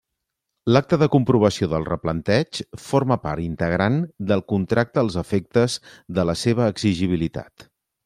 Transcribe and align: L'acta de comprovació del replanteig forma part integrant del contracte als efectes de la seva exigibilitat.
L'acta 0.75 0.97
de 1.01 1.07
comprovació 1.15 1.67
del 1.73 1.85
replanteig 1.89 2.61
forma 2.87 3.19
part 3.27 3.45
integrant 3.45 4.01
del 4.33 4.45
contracte 4.55 5.03
als 5.05 5.23
efectes 5.27 5.81
de 6.21 6.31
la 6.31 6.37
seva 6.47 6.75
exigibilitat. 6.75 7.73